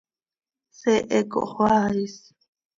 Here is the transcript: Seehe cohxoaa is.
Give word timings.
Seehe 0.79 1.19
cohxoaa 1.31 1.87
is. 2.03 2.17